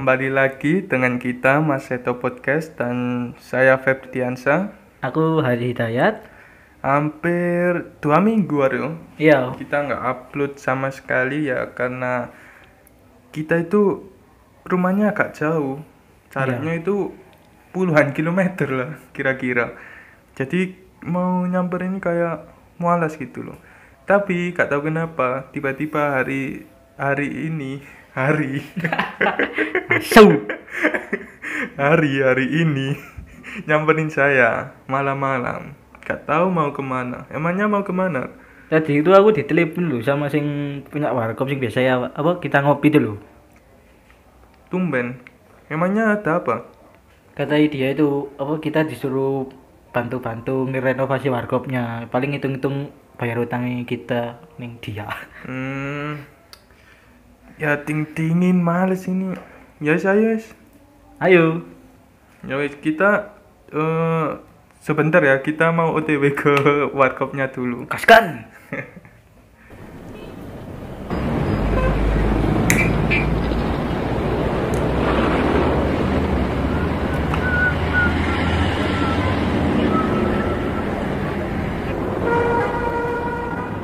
[0.00, 4.72] Kembali lagi dengan kita Mas Seto Podcast dan saya Feb Diansa.
[5.04, 6.24] Aku Hari Hidayat.
[6.80, 8.96] Hampir dua minggu Aryo.
[9.20, 9.52] Iya.
[9.60, 12.32] Kita nggak upload sama sekali ya karena
[13.28, 14.08] kita itu
[14.64, 15.84] rumahnya agak jauh.
[16.32, 17.12] Jaraknya itu
[17.76, 19.76] puluhan kilometer lah kira-kira.
[20.32, 22.48] Jadi mau nyamperin kayak
[22.80, 23.60] mualas gitu loh.
[24.08, 26.64] Tapi gak tahu kenapa tiba-tiba hari
[26.96, 28.64] hari ini hari
[30.12, 30.46] So.
[31.76, 32.96] hari hari ini
[33.66, 38.30] nyamperin saya malam-malam gak tahu mau ke mana emangnya mau ke mana
[38.70, 40.46] Tadi itu aku ditelepon lho sama sing
[40.86, 43.18] punya warkop sing biasa ya apa kita ngopi dulu.
[44.70, 45.18] tumben
[45.66, 46.70] emangnya ada apa
[47.34, 49.48] Kata dia itu apa kita disuruh
[49.96, 52.10] bantu-bantu ngerenovasi warkopnya.
[52.12, 55.08] Paling hitung-hitung bayar utangnya kita ning dia.
[55.46, 56.39] hmm
[57.60, 59.36] ya ting tingin males ini
[59.84, 60.56] ya saya yes.
[61.20, 61.60] Ayo.
[62.48, 63.36] ya wes kita
[63.68, 64.40] eh
[64.80, 66.56] sebentar ya kita mau otw ke
[66.96, 68.48] warkopnya dulu Kaskan.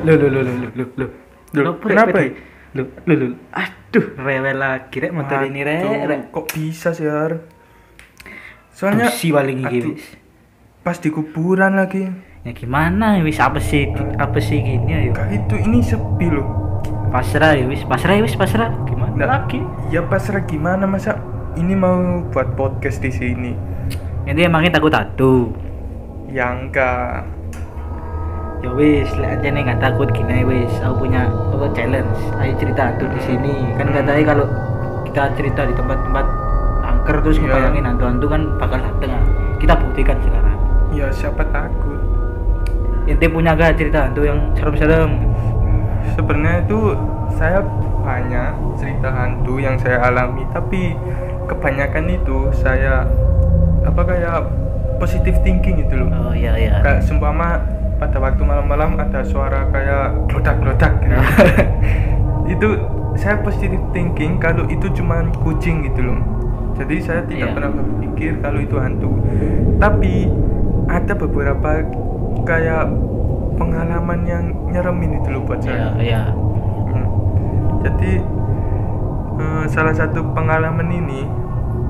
[0.06, 1.06] Lu lu lu lu lu.
[1.56, 2.18] Loh, Apa, kenapa?
[2.76, 3.28] Lu lu lu.
[3.56, 6.04] Aduh, rewel lagi rek motor ini rek.
[6.04, 6.20] Rek.
[6.28, 7.40] kok bisa sih Har?
[8.76, 10.04] soalnya Busi paling wis.
[10.84, 12.12] pas di kuburan lagi
[12.44, 13.88] Ya gimana wis apa sih
[14.20, 15.10] apa sih gini ayo.
[15.16, 16.46] Kak itu ini sepi loh
[17.08, 18.68] Pasrah ya wis, pasrah ya wis, pasrah.
[18.84, 19.60] Gimana Nggak, lagi?
[19.88, 21.16] Ya pasrah gimana masa
[21.56, 23.52] ini mau buat podcast di sini?
[24.28, 25.54] Itu emangnya takut tato.
[26.28, 27.24] Ya enggak.
[28.66, 30.74] Ya wis, lek aja nih nggak takut gini wis.
[30.82, 32.18] Aku punya apa challenge.
[32.34, 33.54] Ayo cerita hantu di sini.
[33.78, 33.94] Kan Hmm.
[33.94, 34.46] katanya kalau
[35.06, 36.26] kita cerita di tempat-tempat
[36.82, 37.44] angker terus Iya.
[37.46, 39.12] ngebayangin hantu-hantu kan bakal dateng.
[39.62, 40.58] Kita buktikan sekarang.
[40.90, 42.00] Ya siapa takut?
[43.06, 45.14] Inti punya gak cerita hantu yang serem-serem?
[46.18, 46.78] Sebenarnya itu
[47.38, 47.62] saya
[48.02, 50.98] banyak cerita hantu yang saya alami, tapi
[51.46, 53.06] kebanyakan itu saya
[53.86, 54.50] apa kayak
[54.98, 56.10] positive thinking itu loh.
[56.10, 56.82] Oh iya iya.
[56.82, 57.62] Kayak seumpama
[57.96, 61.16] pada waktu malam-malam ada suara kayak glodak-glodak gitu.
[62.52, 62.68] itu
[63.16, 66.20] saya positive thinking kalau itu cuma kucing gitu loh.
[66.76, 67.54] Jadi saya tidak Iya.
[67.56, 69.10] pernah berpikir kalau itu hantu.
[69.80, 70.28] Tapi
[70.86, 71.70] ada beberapa
[72.44, 72.84] kayak
[73.56, 75.96] pengalaman yang nyeremin itu loh buat saya.
[75.96, 76.28] iya.
[76.86, 77.06] Hmm.
[77.80, 78.20] Jadi
[79.36, 81.24] eh, salah satu pengalaman ini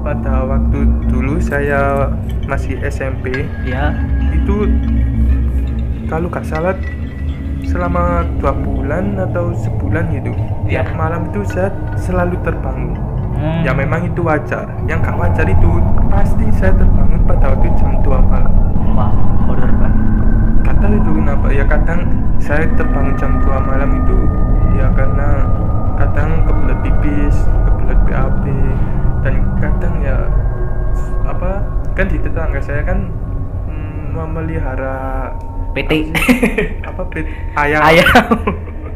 [0.00, 2.14] pada waktu dulu saya
[2.46, 3.90] masih SMP Iya.
[4.30, 4.70] itu
[6.06, 6.74] kalau gak salah
[7.62, 10.30] selama dua bulan atau sebulan gitu
[10.64, 10.82] Ya.
[10.82, 12.94] tiap malam itu saya selalu terbangun
[13.36, 13.60] Hmm.
[13.60, 15.68] ya memang itu wajar yang gak wajar itu
[16.08, 18.48] pasti saya terbangun pada waktu jam 2 malam
[18.96, 19.12] Wah,
[19.44, 20.00] horor banget.
[20.76, 22.00] tahu itu kenapa ya kadang
[22.38, 24.18] saya terbangun jam 2 malam itu
[24.72, 25.44] ya karena
[25.96, 27.36] kadang kebelet pipis
[27.66, 28.44] kebelet BAB
[29.20, 30.16] dan kadang ya
[31.26, 31.60] apa
[31.92, 33.04] kan di tetangga saya kan
[33.66, 35.36] mm, memelihara
[35.76, 35.92] PT.
[36.88, 37.28] apa pet
[37.60, 37.80] ayam.
[37.84, 38.24] Ayam.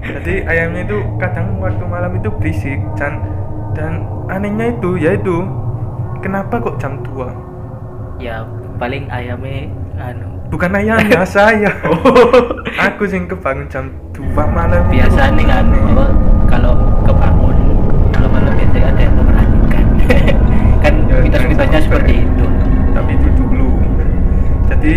[0.00, 3.20] jadi ayamnya itu kadang waktu malam itu berisik dan
[3.76, 5.44] dan anehnya itu yaitu
[6.24, 8.48] kenapa kok jam 2 ya
[8.80, 9.68] paling ayamnya
[10.00, 10.28] anu.
[10.50, 11.70] Bukan ayamnya saya.
[12.90, 13.84] Aku sing kebangun jam
[14.16, 15.68] 2 malam biasa nih kan
[16.48, 16.74] kalau
[17.04, 17.56] kebangun
[18.10, 19.86] malam-malam biasanya ada yang memperhatikan
[20.82, 22.46] kan Ya, kita ceritanya seperti itu.
[22.90, 23.68] Tapi itu dulu.
[24.66, 24.94] Jadi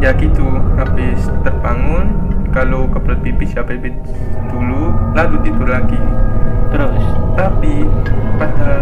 [0.00, 0.44] ya gitu
[0.76, 2.12] habis terbangun
[2.52, 3.92] kalau kebelet pipis ya pipis
[4.48, 6.00] dulu lalu tidur lagi.
[6.72, 7.04] Terus?
[7.36, 7.84] Tapi
[8.36, 8.72] pada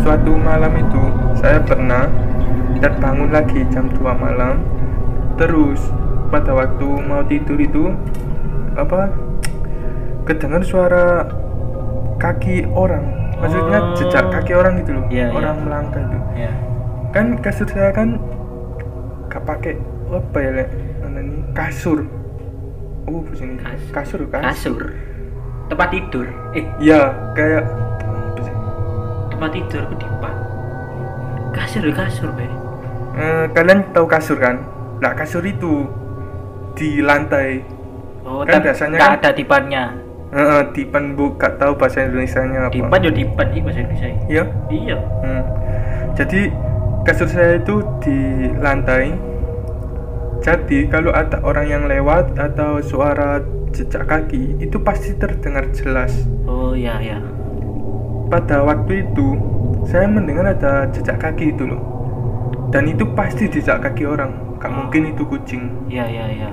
[0.00, 1.02] suatu malam itu
[1.36, 2.08] saya pernah
[2.80, 4.60] terbangun lagi jam 2 malam.
[5.36, 5.80] Terus
[6.32, 7.92] pada waktu mau tidur itu
[8.76, 9.12] apa
[10.24, 11.28] kedengar suara
[12.16, 13.04] kaki orang.
[13.36, 13.92] Maksudnya Oh.
[14.00, 15.36] jejak kaki orang gitu loh Iya, iya.
[15.36, 16.18] orang melangkah itu.
[16.40, 16.52] Ya
[17.16, 18.20] kan kasur saya kan
[19.32, 20.68] gak pakai apa ya lek
[21.00, 21.98] mana nih kasur.
[23.06, 24.94] Oh sini Kas- kasur kan kasur.
[25.66, 26.26] Tempat tidur.
[26.52, 26.64] Eh.
[26.78, 27.66] Ya kayak
[29.28, 30.34] tempat tidur kedipan
[31.52, 32.46] kasur ya kasur be.
[33.16, 34.60] Eh, kalian tahu kasur kan?
[35.00, 35.88] Nah kasur itu
[36.72, 37.64] di lantai.
[38.22, 39.84] Oh Kan biasanya kan- ada dipannya.
[40.26, 42.74] Eh, eh, dipan bu gak tahu bahasa Indonesia nya apa.
[42.74, 44.96] Dipan ya dipan sih bahasa Indonesia ya iya.
[45.22, 45.42] Hmm.
[46.12, 46.40] jadi
[47.06, 48.16] kasur saya itu di
[48.58, 49.14] lantai
[50.46, 53.42] jadi kalau ada orang yang lewat atau suara
[53.74, 56.14] jejak kaki itu pasti terdengar jelas.
[56.46, 57.18] Oh iya ya
[58.26, 59.38] pada waktu itu
[59.86, 61.82] saya mendengar ada jejak kaki itu loh.
[62.74, 64.58] Dan itu pasti jejak kaki orang.
[64.58, 64.76] Gak Oh.
[64.82, 65.86] mungkin itu kucing.
[65.86, 66.50] Iya iya iya.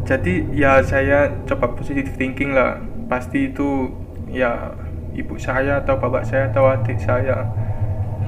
[0.00, 2.80] jadi ya saya coba positive thinking lah.
[3.06, 3.92] Pasti itu
[4.32, 4.72] ya
[5.12, 7.52] ibu saya atau bapak saya atau adik saya.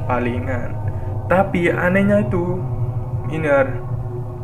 [0.05, 0.77] Palingan.
[1.33, 2.61] Tapi anehnya itu
[3.33, 3.49] ini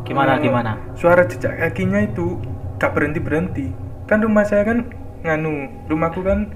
[0.09, 0.73] Gimana eh, gimana?
[0.95, 2.41] suara jejak kakinya itu
[2.77, 3.67] gak berhenti berhenti
[4.05, 4.89] kan rumah saya kan
[5.21, 6.49] nganu rumahku kan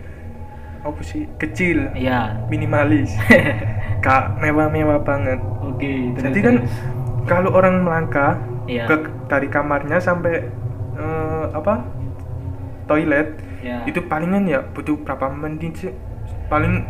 [0.81, 2.43] apa sih kecil Iya.
[2.49, 3.13] minimalis
[4.05, 6.17] gak mewah-mewah banget Oke.
[6.17, 6.55] jadi kan
[7.25, 8.87] kalau orang melangkah Iya.
[8.87, 8.97] ke
[9.27, 10.47] dari kamarnya sampai
[10.95, 11.83] eh, apa
[12.85, 13.83] toilet ya.
[13.85, 15.93] itu palingan ya butuh berapa menit sih
[16.47, 16.83] paling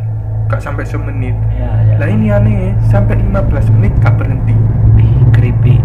[0.47, 1.95] gak sampai semenit Ya, ya.
[1.97, 4.53] lah ini aneh sampai 15 menit gak berhenti
[4.95, 5.81] Ih, creepy,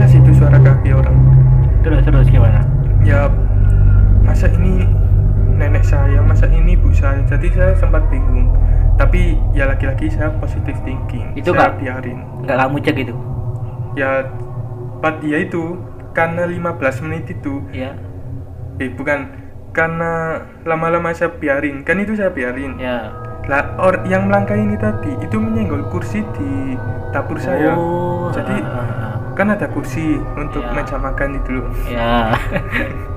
[0.00, 1.12] jelas itu suara kaki orang
[1.80, 2.64] Terus terus gimana?
[3.00, 3.28] ya
[4.22, 4.88] masa ini
[5.54, 8.48] nenek saya masa ini ibu saya jadi saya sempat bingung
[8.96, 13.14] tapi ya lagi-lagi saya positive thinking Itu saya nggak- biarin Enggak kamu cek itu?
[13.92, 14.24] ya
[14.98, 15.76] pat ya itu
[16.10, 17.92] karena 15 menit itu Ya.
[18.76, 19.28] eh bukan
[19.70, 23.12] karena lama-lama saya biarin kan itu saya biarin Ya.
[23.46, 26.76] lah or yang melangkah ini tadi itu menyenggol kursi di
[27.10, 28.99] dapur saya Oh, jadi ah, ah.
[29.40, 30.72] Kan ada kursi untuk Ya.
[30.76, 32.36] meja makan itu loh Ya.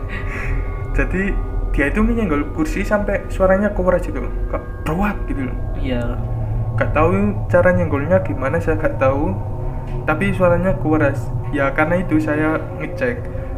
[0.97, 1.35] jadi
[1.73, 6.15] dia itu menyenggol kursi sampai suaranya keluar gitu loh kok beruap gitu loh Iya.
[6.73, 7.11] gak tahu
[7.47, 9.33] cara nyenggolnya gimana saya gak tahu
[10.05, 13.17] tapi suaranya keras ya karena itu saya ngecek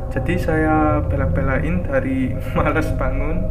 [0.09, 3.43] jadi saya bela-belain dari malas bangun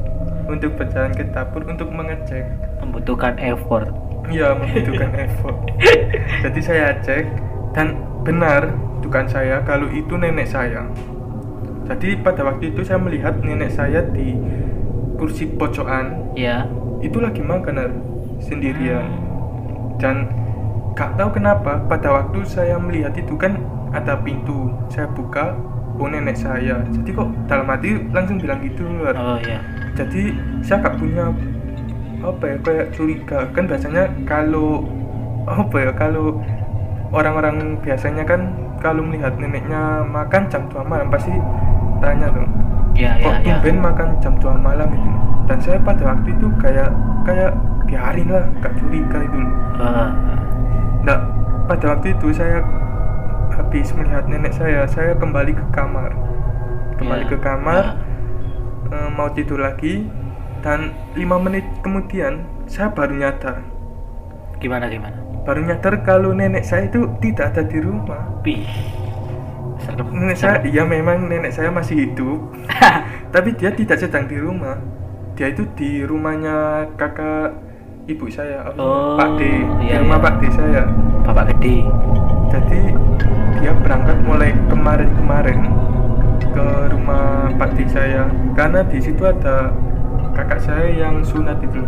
[0.44, 2.44] untuk berjalan ke dapur untuk mengecek
[2.76, 3.88] Membutuhkan effort.
[4.26, 5.56] Iya membutuhkan effort.
[6.40, 7.24] Jadi saya cek
[7.72, 8.68] dan benar
[9.04, 10.88] bukan saya kalau itu nenek saya.
[11.84, 14.32] Jadi pada waktu itu saya melihat nenek saya di
[15.20, 16.66] kursi pojokan Ya.
[16.98, 17.78] itu lagi makan
[18.42, 19.06] sendirian
[20.02, 20.26] dan
[20.98, 23.60] gak tahu kenapa pada waktu saya melihat itu kan
[23.94, 25.54] ada pintu saya buka
[26.02, 28.82] oh nenek saya jadi kok dalam hati langsung bilang gitu.
[29.14, 29.62] Oh ya.
[29.94, 30.34] jadi
[30.66, 31.30] saya gak punya
[32.24, 34.82] apa ya kayak curiga kan biasanya kalau
[35.46, 36.40] apa ya kalau
[37.14, 38.40] orang-orang biasanya kan
[38.82, 41.32] kalau melihat neneknya makan jam 2 malam pasti
[42.02, 42.44] tanya tuh
[42.94, 43.58] Ya kok ya ya.
[43.58, 45.10] tumben makan jam 2 malam itu
[45.46, 46.90] dan saya pada waktu itu kayak
[47.22, 47.52] kayak
[47.84, 50.10] biarin lah gak curiga itu loh Ah,
[51.02, 51.18] nah
[51.66, 52.62] pada waktu itu saya
[53.50, 56.10] habis melihat nenek saya saya kembali ke kamar
[56.96, 58.94] kembali ya, ke kamar ya.
[58.94, 60.06] eh, mau tidur lagi
[60.60, 63.56] dan lima menit kemudian saya baru nyadar
[64.56, 65.18] Gimana gimana?
[65.44, 68.64] Baru nyadar kalau nenek saya itu tidak ada di rumah Pih.
[69.84, 70.08] Serem.
[70.16, 72.40] nenek saya iya memang nenek saya masih hidup
[73.34, 74.80] tapi dia tidak sedang di rumah
[75.36, 77.52] dia itu di rumahnya kakak
[78.08, 79.40] ibu saya Oh, Pak D
[79.80, 80.24] di iya, rumah iya.
[80.24, 80.82] Pak D saya
[81.24, 81.84] Bapak gede.
[82.48, 82.80] jadi
[83.60, 85.60] dia berangkat mulai kemarin-kemarin
[86.52, 89.72] ke rumah Pak D saya karena di situ ada
[90.32, 91.84] kakak saya yang sunat itu.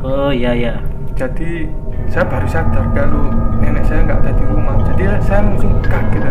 [0.00, 0.74] Oh iya ya.
[1.12, 1.68] jadi
[2.12, 4.76] saya baru sadar kalau nenek saya nggak ada di rumah.
[4.84, 6.24] Jadi saya langsung kaget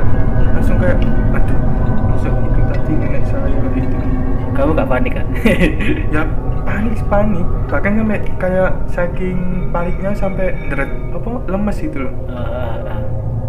[0.53, 1.01] langsung kayak
[1.33, 1.59] aduh
[2.05, 3.97] masuk itu tadi nenek saya itu
[4.53, 5.25] Kamu gak panik kan?
[6.13, 6.21] ya
[6.61, 7.47] panik panik.
[7.65, 9.37] Bahkan sampai kayak saking
[9.73, 12.13] paniknya sampai deret apa lemes itu loh.
[12.29, 13.01] Ah, ah.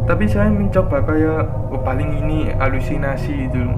[0.09, 3.77] tapi saya mencoba kayak oh paling ini halusinasi itu loh.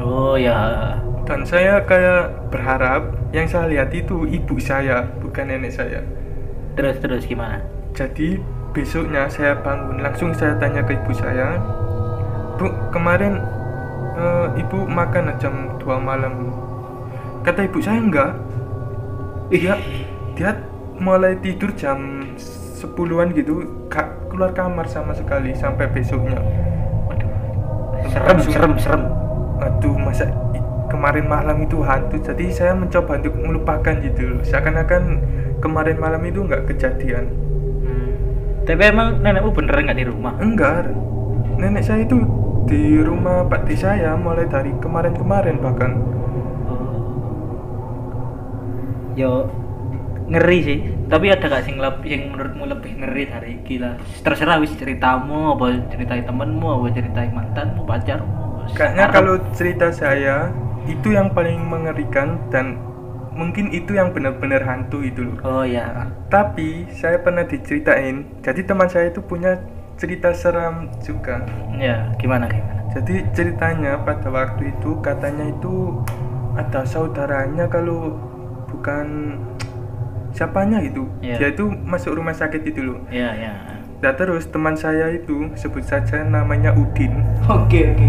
[0.00, 0.96] Oh ya.
[1.26, 5.98] dan saya kayak berharap yang saya lihat itu ibu saya bukan nenek saya
[6.76, 7.58] Terus terus gimana?
[7.90, 8.36] jadi
[8.76, 11.56] besoknya saya bangun langsung saya tanya ke ibu saya
[12.60, 13.40] bu kemarin
[14.12, 16.52] eh, ibu makan jam 2 malam
[17.40, 18.36] kata ibu saya enggak
[19.48, 19.80] dia
[20.36, 20.60] dia
[21.00, 22.20] mulai tidur jam
[22.76, 26.36] 10-an gitu gak keluar kamar sama sekali sampai besoknya.
[28.12, 29.02] Serem Langsung- serem serem.
[29.56, 30.28] aduh masa
[30.88, 35.02] kemarin malam itu hantu jadi saya mencoba untuk melupakan gitu seakan-akan
[35.60, 37.26] kemarin malam itu nggak kejadian
[37.86, 38.18] Hmm.
[38.66, 40.34] Tapi emang nenekmu beneran nggak di rumah?
[40.38, 40.90] enggak
[41.56, 42.18] nenek saya itu
[42.66, 45.92] di rumah Pak D saya mulai dari kemarin-kemarin bahkan
[49.16, 49.48] Yo
[50.26, 50.78] ngeri sih.
[51.06, 53.94] Tapi ada gak sing leb- yang menurutmu lebih ngeri dari gila?
[54.26, 58.34] Terserah wis ceritamu, apa ceritain temenmu, apa ceritain mantanmu, pacarmu.
[58.74, 60.50] kayaknya kalau cerita saya
[60.86, 62.78] itu yang paling mengerikan dan
[63.36, 65.36] mungkin itu yang benar-benar hantu itu loh.
[65.44, 66.08] Oh ya.
[66.26, 69.60] tapi saya pernah diceritain jadi teman saya itu punya
[69.96, 71.44] cerita seram juga.
[71.76, 72.84] Ya, gimana gimana?
[72.92, 76.00] Jadi ceritanya pada waktu itu katanya itu
[76.56, 78.16] ada saudaranya kalau
[78.66, 79.36] bukan
[80.32, 81.36] siapanya itu Iya.
[81.36, 83.00] dia itu masuk rumah sakit itu loh.
[83.08, 83.52] Ya ya.
[83.96, 87.24] Nah terus teman saya itu sebut saja namanya Udin.
[87.48, 88.08] Oke oke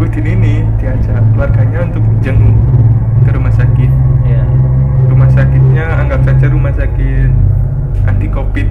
[0.00, 2.56] Udin ini diajak keluarganya untuk jenguk
[3.24, 3.90] ke rumah sakit.
[4.26, 4.42] Ya
[5.08, 7.30] rumah sakitnya anggap saja rumah sakit
[8.08, 8.66] anti covid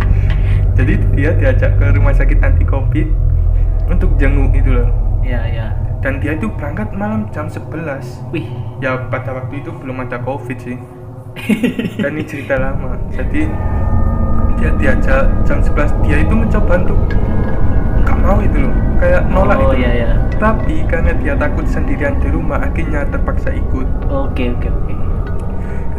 [0.76, 3.08] jadi dia diajak ke rumah sakit anti covid
[3.88, 4.88] untuk jenguk itu loh.
[5.22, 8.50] Ya ya dan dia itu berangkat malam jam 11 wih.
[8.82, 10.74] Ya pada waktu itu belum ada covid sih.
[12.02, 12.98] Dan ini cerita lama.
[13.14, 13.46] Jadi
[14.58, 16.98] dia diajak jam 11 dia itu mencoba untuk
[18.22, 19.82] mau itu loh kayak nolak oh itu.
[19.82, 23.86] ya ya tapi karena dia takut sendirian di rumah akhirnya terpaksa ikut.
[24.10, 24.94] Oke oke oke.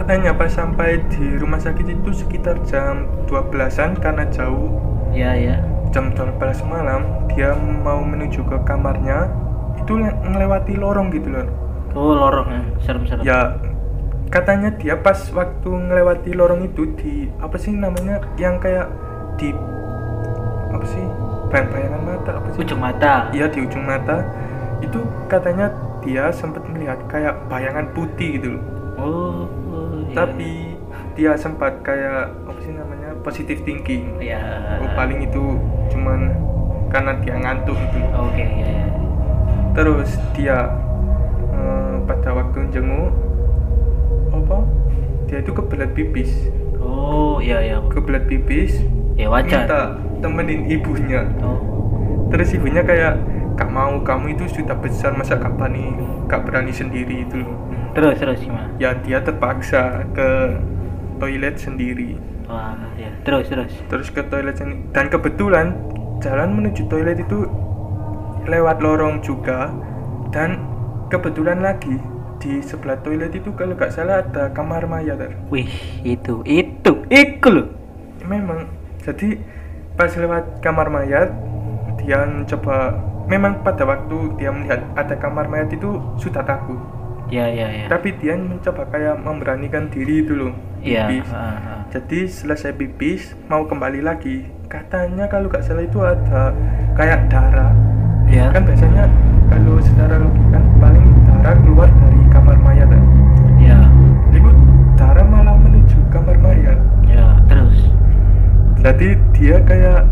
[0.04, 4.68] Katanya pas sampai di rumah sakit itu sekitar jam 12an karena jauh
[5.16, 5.64] ya ya
[5.96, 6.36] jam 12
[6.68, 9.32] malam dia mau menuju ke kamarnya.
[9.80, 11.48] Itu le- melewati lorong gitu loh.
[11.96, 12.62] Oh lorong ya.
[12.84, 13.24] Serem serem.
[13.24, 13.56] Ya
[14.28, 18.92] katanya dia pas waktu ngelewati lorong itu di apa sih namanya yang kayak
[19.40, 19.56] di
[20.74, 21.06] apa sih
[21.54, 22.60] bayang-bayangan mata apa sih?
[22.66, 23.14] Ujung mata.
[23.30, 24.18] Iya di ujung mata.
[24.82, 25.70] Itu katanya
[26.02, 28.64] dia sempat melihat kayak bayangan putih gitu loh.
[28.94, 30.14] Oh, oh iya.
[30.14, 30.78] tapi
[31.14, 34.18] dia sempat kayak apa sih namanya positive thinking.
[34.18, 34.42] Ya
[34.82, 35.62] oh, paling itu
[35.94, 36.34] cuman
[36.90, 38.86] karena dia ngantuk gitu oke ya ya
[39.74, 40.70] terus dia
[41.50, 43.10] eh, pada waktu jenguk
[44.30, 44.58] apa?
[45.26, 46.30] Dia itu kebelet pipis.
[46.78, 48.78] Oh iya ya kebelet pipis
[49.18, 49.66] ya wajar.
[49.66, 49.82] minta
[50.24, 51.28] temenin ibunya.
[51.44, 51.60] Oh.
[52.32, 53.20] Terus ibunya kayak
[53.60, 55.90] gak mau kamu itu sudah besar masa kapan nih
[56.32, 57.54] gak berani sendiri itu loh.
[57.94, 58.72] Terus terus gimana?
[58.82, 60.58] Ya dia terpaksa ke
[61.20, 62.18] toilet sendiri.
[62.48, 63.74] Wah ya terus terus.
[63.92, 65.78] Terus ke toilet sendiri dan kebetulan
[66.24, 67.46] jalan menuju toilet itu
[68.48, 69.70] lewat lorong juga.
[70.34, 70.58] Dan
[71.14, 72.02] kebetulan lagi
[72.42, 75.22] di sebelah toilet itu kalau gak salah ada kamar mayat
[75.54, 75.70] wih
[76.02, 77.70] itu itu itu loh.
[78.26, 78.66] Memang.
[79.04, 79.36] Jadi
[79.94, 81.30] pas lewat kamar mayat
[82.02, 82.98] dia mencoba
[83.30, 86.82] memang pada waktu dia melihat ada kamar mayat itu sudah takut
[87.32, 91.32] ya ya ya tapi dia mencoba kayak memberanikan diri itu loh iya pipis.
[91.32, 91.82] ah, ah.
[91.94, 96.50] jadi selesai pipis mau kembali lagi katanya kalau gak salah itu ada
[96.98, 97.70] kayak darah.
[98.26, 99.06] Ya kan biasanya
[99.46, 102.90] kalau secara logika kan paling darah keluar dari kamar mayat
[108.84, 110.04] jadi dia kayak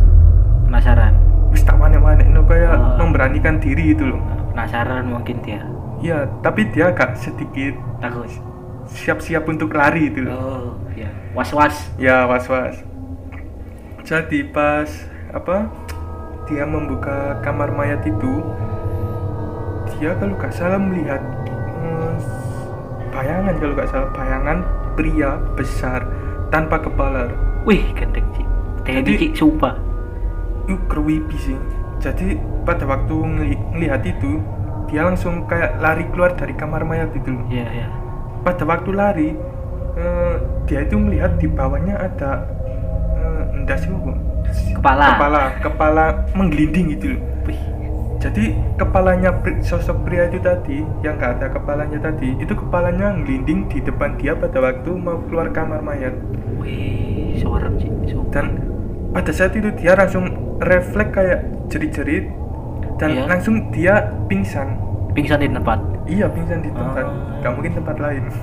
[0.65, 1.13] penasaran.
[1.51, 3.03] Wis tak mana-mana no kayak Oh.
[3.03, 4.21] memberanikan diri itu loh.
[4.55, 5.59] Penasaran mungkin dia.
[5.99, 8.25] Iya tapi dia agak sedikit takut.
[8.91, 10.31] siap-siap untuk lari itu loh.
[10.33, 12.79] Oh ya was was ya was-was.
[14.07, 14.87] Jadi pas
[15.35, 15.67] apa
[16.47, 18.43] dia membuka kamar mayat itu
[19.95, 21.21] dia kalau gak salah melihat
[21.77, 22.15] hmm,
[23.13, 24.57] bayangan kalau gak salah bayangan
[24.97, 26.01] pria besar
[26.49, 27.29] tanpa kepala.
[27.63, 28.50] Wih gendeng sih
[28.85, 29.75] Jadi- cik sumpah.
[30.61, 31.57] itu creepy sih.
[31.99, 34.39] Jadi pada waktu ngeli- ngelihat itu
[34.87, 37.43] dia langsung kayak lari keluar dari kamar mayat itu loh.
[37.49, 37.87] Ya ya
[38.41, 39.29] pada waktu lari
[39.97, 40.35] eh,
[40.69, 42.45] dia itu melihat di bawahnya ada
[43.17, 44.13] eh, enggak sih Bu?
[44.77, 45.17] Kepala.
[45.17, 46.05] kepala kepala
[46.37, 47.21] menggelinding gitu loh.
[48.21, 49.33] Jadi kepalanya
[49.65, 54.37] sosok pria itu tadi yang nggak ada kepalanya tadi itu kepalanya ngelinding di depan dia
[54.37, 56.13] pada waktu mau keluar kamar mayat.
[56.61, 57.89] Wih seorang sih
[58.29, 58.70] dan
[59.11, 60.27] pada saat itu dia langsung
[60.59, 62.25] refleks kayak jerit-jerit
[62.95, 63.23] dan Iya.
[63.27, 64.77] langsung dia pingsan.
[65.11, 65.79] Pingsan di tempat?
[66.05, 67.03] Iya pingsan di tempat.
[67.03, 67.15] Oh.
[67.39, 68.23] nggak mungkin tempat lain.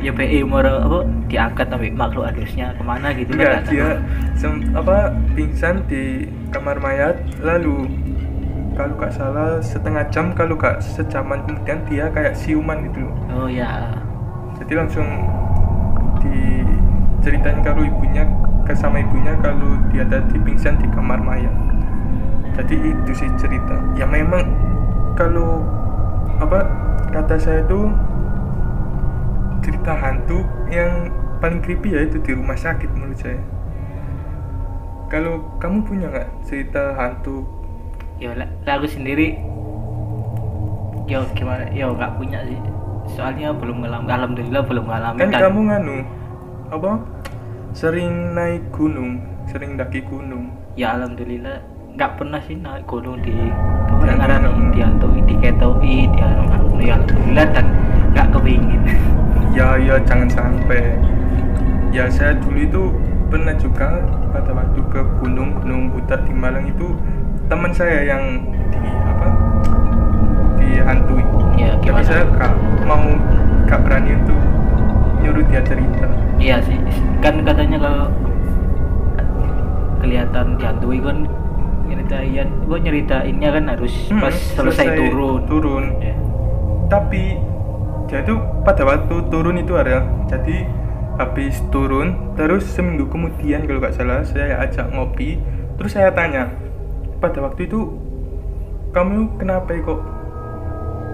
[0.00, 3.88] Ya PE umur apa diangkat sampai makhluk halusnya ke mana gitu Enggak, kan dia
[4.36, 7.16] sem- apa pingsan di kamar mayat.
[7.40, 7.88] Lalu
[8.76, 13.14] kalau gak salah setengah jam kalau gak sejaman kemudian dia kayak siuman gitu loh.
[13.32, 13.96] Oh ya.
[14.60, 15.08] Jadi langsung
[16.20, 18.24] diceritain kalau ibunya
[18.64, 21.52] ke sama ibunya kalau dia tadi pingsan di kamar mayat
[22.54, 23.74] jadi itu sih cerita.
[23.98, 24.46] Ya memang
[25.18, 25.66] kalau
[26.38, 26.62] apa
[27.10, 27.90] kata saya itu
[29.58, 31.10] cerita hantu yang
[31.42, 33.42] paling creepy ya itu di rumah sakit menurut saya.
[35.10, 37.42] Kalau kamu punya nggak cerita hantu?
[38.22, 38.30] Ya
[38.70, 39.34] aku sendiri
[41.04, 42.58] yo gimana yo nggak punya sih.
[43.18, 45.96] Soalnya belum ngalamin alhamdulillah belum ngalamin kan dan- kamu nganu
[46.72, 46.90] apa
[47.74, 49.18] sering naik gunung
[49.50, 50.54] sering daki gunung.
[50.78, 51.58] Ya alhamdulillah.
[51.98, 53.34] Nggak pernah sih naik gunung di
[53.90, 54.70] Gunung.
[54.70, 57.66] di Altoi di Ketoi di Alun ya alhamdulillah dan
[58.14, 58.82] nggak kepingin.
[59.50, 60.94] Ya ya jangan sampai.
[61.90, 62.82] Ya saya dulu itu
[63.26, 66.94] pernah juga pada waktu ke gunung gunung butat di Malang itu
[67.50, 68.38] teman saya yang
[68.70, 69.28] di apa
[70.62, 71.26] dihantui.
[71.58, 72.54] Ya tapi saya gak
[72.86, 73.02] mau
[73.66, 74.53] gak berani untuk
[75.24, 76.06] nyuruh dia cerita.
[76.36, 76.76] Iya sih.
[77.18, 78.06] Kan katanya kalau
[79.98, 81.16] kelihatan dihantui kan
[81.84, 85.40] nyeritain gua nyeritainnya kan harus Hmm, pas selesai, turun.
[85.48, 85.84] turun.
[85.98, 86.14] Ya.
[86.84, 87.40] tapi
[88.06, 90.68] dia itu pada waktu turun itu ada jadi
[91.16, 95.40] habis turun terus seminggu kemudian kalau nggak salah saya ajak ngopi
[95.74, 96.52] terus saya tanya
[97.18, 97.88] pada waktu itu
[98.92, 100.00] kamu kenapa kok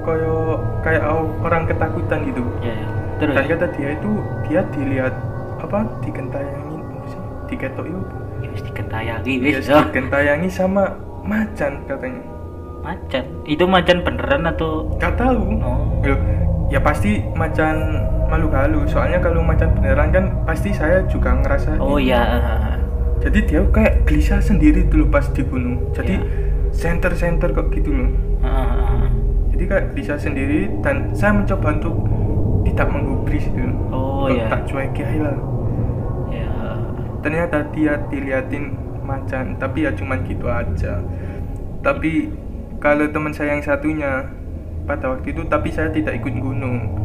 [0.02, 1.06] koyo kayak
[1.40, 2.42] orang ketakutan gitu?
[2.60, 2.86] Ya, ya.
[3.20, 3.34] Terus?
[3.36, 4.10] Dan kata dia itu
[4.48, 5.14] dia dilihat
[5.60, 5.78] apa
[7.06, 7.20] sih?
[7.50, 8.00] Diketok itu
[8.40, 9.68] ya dikentayangi Dia wis.
[9.68, 9.84] oh.
[9.92, 10.84] digentayangi sama
[11.22, 12.22] macan katanya.
[12.80, 13.24] Macan?
[13.44, 14.88] Itu macan beneran atau?
[14.96, 15.40] Nggak tahu.
[15.60, 16.00] Oh.
[16.00, 16.18] Loh,
[16.72, 17.76] ya pasti macan
[18.30, 22.22] makhluk halus soalnya kalau macan beneran kan pasti saya juga ngerasa oh ya
[23.20, 25.92] jadi dia kayak gelisah sendiri dulu pas di gunung.
[25.92, 26.24] Jadi Ya.
[26.72, 28.08] center-center kok gitu loh.
[28.40, 29.10] Ah,
[29.52, 31.94] jadi kayak gelisah sendiri dan saya mencoba untuk
[32.66, 34.46] tidak menggubris loh oh Kok ya.
[34.52, 35.36] tak aja lah.
[36.28, 36.50] Ya.
[37.24, 41.00] Ternyata dia diliatin macan tapi ya cuman gitu aja.
[41.80, 42.28] Tapi
[42.80, 44.28] kalau teman saya yang satunya
[44.84, 47.00] pada waktu itu tapi saya tidak ikut gunung.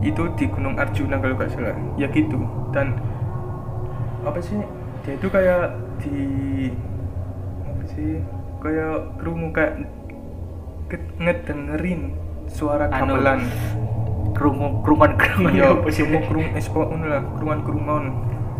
[0.00, 1.76] Itu di Gunung Arjuna kalau nggak salah.
[2.00, 2.40] Ya gitu.
[2.72, 2.96] Dan
[4.24, 4.58] apa sih?
[5.04, 6.18] Dia itu kayak di
[7.64, 8.10] apa sih?
[8.60, 9.74] Kayak kerungu kayak
[11.20, 12.18] ngedengerin
[12.50, 13.46] suara Anu, gamelan
[14.30, 18.04] kerungu kerungan kerungan Iya, apa sih mau kerung espo ngono lah, kerungan-kerungan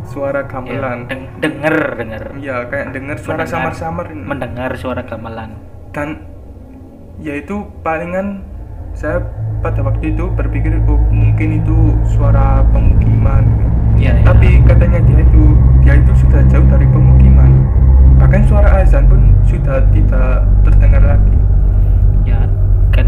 [0.03, 0.99] suara Ya, gamelan.
[1.07, 5.55] deng- denger denger Iya, kayak denger suara samar-samar mendengar suara gamelan
[5.91, 6.25] Dan
[7.17, 8.41] ya itu palingan
[8.93, 9.21] saya
[9.61, 11.77] pada waktu itu berpikir oh mungkin itu
[12.09, 13.45] suara pemukiman.
[13.95, 14.25] Iya, iya.
[14.25, 15.43] Tapi katanya dia itu
[15.79, 17.51] dia itu sudah jauh dari pemukiman.
[18.17, 20.33] Bahkan suara azan pun sudah tidak
[20.65, 21.37] terdengar lagi.
[22.25, 22.41] ya
[22.91, 23.07] kan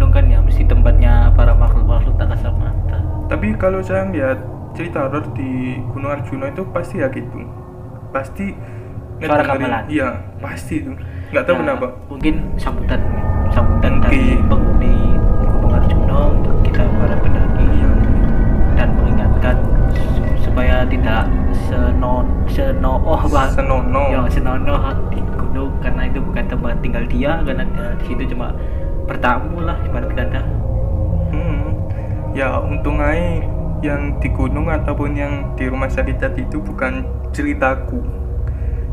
[0.00, 2.96] gunung kan ya mesti tempatnya para makhluk makhluk tak kasat mata
[3.28, 4.40] Tapi kalau saya lihat
[4.72, 7.36] cerita horor di Gunung Arjuna itu pasti ya gitu.
[8.08, 8.56] Pasti
[9.20, 9.84] Suara gamelan.
[9.86, 10.08] Iya,
[10.40, 10.96] pasti itu.
[11.28, 11.86] Nggak tahu Ya, kenapa.
[12.08, 13.00] mungkin sambutan
[13.50, 14.48] sambutan dari Mungkin.
[14.48, 14.96] penghuni
[15.44, 17.90] Gunung Arjuna untuk kita para pendaki Iya.
[18.74, 19.56] dan mengingatkan
[20.40, 21.28] supaya tidak
[21.60, 22.14] seno
[22.48, 24.02] seno oh bah Senono.
[24.08, 24.74] ya senono
[25.06, 28.56] di gunung karena itu bukan tempat tinggal dia karena di situ cuma
[29.10, 30.40] bertamu lah ibarat kata
[31.30, 31.86] Hmm.
[32.34, 33.42] Ya untung aja
[33.82, 37.02] yang di gunung ataupun yang di rumah sakit tadi itu bukan
[37.34, 38.02] ceritaku.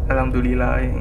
[0.07, 0.73] Alhamdulillah.
[0.81, 0.93] eh.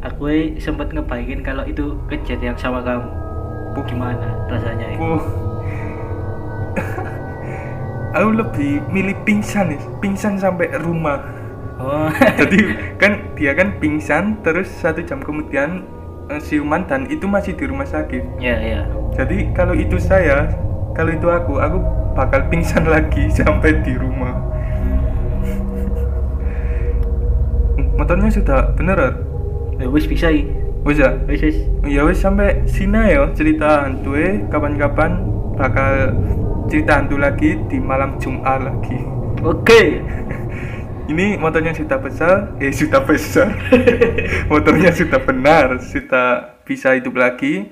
[0.00, 0.24] aku
[0.58, 3.04] sempat ngebaikin kalau itu kejadian sama kamu
[3.76, 3.84] Puh.
[3.86, 4.98] gimana rasanya ya?
[8.10, 11.22] Aku lebih milih pingsan nih, pingsan sampai rumah.
[11.78, 12.58] oh Jadi
[13.00, 15.86] kan dia kan pingsan terus satu jam kemudian
[16.30, 18.22] eh, siuman dan itu masih di rumah sakit.
[18.38, 18.80] ya ya
[19.14, 20.48] Jadi kalau itu saya,
[20.94, 21.78] kalau itu aku, aku
[22.14, 24.34] bakal pingsan lagi sampai di rumah.
[27.98, 29.10] Motornya sudah bener ya?
[29.88, 30.44] Wis bisa ya
[30.80, 31.12] Wis ya?
[31.28, 35.20] wis wis Ya wis sampai sini ya cerita hantu eh kapan-kapan
[35.56, 36.16] bakal
[36.68, 38.96] cerita hantu lagi di malam Jumat lagi.
[39.40, 39.82] oke
[41.10, 43.50] Ini motornya sudah besar, eh sudah besar.
[44.52, 46.28] motornya sudah benar, sudah
[46.62, 47.66] bisa hidup lagi.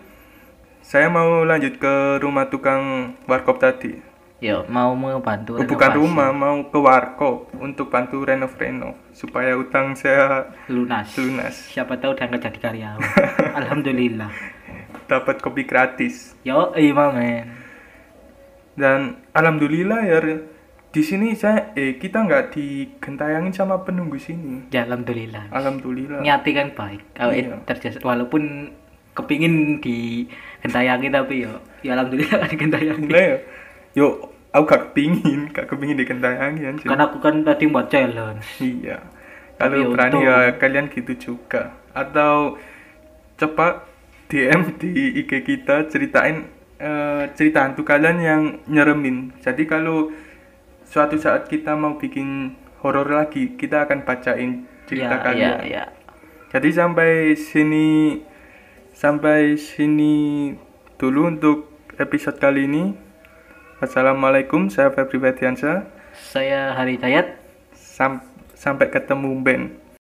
[0.83, 2.83] Saya mau lanjut ke rumah tukang
[3.25, 3.95] warkop tadi.
[4.39, 5.99] ya mau membantu Oh, bukan renovasi.
[5.99, 11.55] rumah, mau ke warkop untuk bantu renov-renov supaya utang saya lunas lunas.
[11.67, 13.03] siapa tahu udah nggak jadi karyawan
[13.59, 14.31] alhamdulillah
[15.11, 16.39] Dapat kopi gratis.
[16.47, 17.51] yo iya men
[18.79, 20.19] Dan alhamdulillah ya
[20.89, 24.67] di sini saya eh kita nggak digentayangin sama penunggu sini.
[24.69, 26.21] ya alhamdulillah Alhamdulillah.
[26.21, 27.61] niati kan baik kalau Iya.
[27.63, 28.73] terjadi walaupun
[29.13, 30.25] kepingin di
[30.61, 33.37] gentayangi tapi yo ya alhamdulillah kan digentayangi Lah ya,
[33.95, 34.07] yo
[34.49, 36.75] aku gak kepingin, gak kepingin digentayangin.
[36.81, 38.99] kan aku kan tadi buat challenge Iya.
[39.55, 41.75] Kalau berani ya kalian gitu juga.
[41.93, 42.57] Atau
[43.37, 43.85] coba
[44.27, 46.47] DM di IG kita ceritain
[46.79, 49.35] eh, cerita hantu kalian yang nyeremin.
[49.43, 50.15] Jadi kalau
[50.89, 55.41] suatu saat kita mau bikin horor lagi, kita akan bacain cerita ya, kalian.
[55.45, 55.85] ya, ya.
[56.49, 58.19] Jadi sampai sini
[58.97, 60.57] sampai sini
[60.97, 61.69] dulu untuk
[62.01, 62.85] episode kali ini.
[63.79, 65.87] Wassalamualaikum, saya Febri Bediansyah.
[66.19, 67.39] saya Hari Tayat
[67.79, 68.27] Sam-
[68.59, 69.63] sampai ketemu Ben.